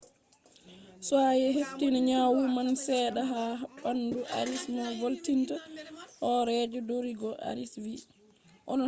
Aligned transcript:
be 1.11 1.47
hefti 1.57 1.85
nyawu 2.07 2.41
man 2.55 2.67
sedda 2.85 3.21
ha 3.31 3.41
bandu 3.81 4.17
arias 4.37 4.63
mo 4.75 4.83
volinta 4.99 5.55
horeejo 6.21 6.79
rodrigo 6.89 7.29
arias 7.49 7.73
vi 7.83 7.93